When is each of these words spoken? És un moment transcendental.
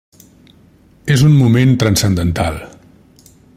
És 1.17 1.25
un 1.27 1.35
moment 1.43 1.75
transcendental. 1.83 2.61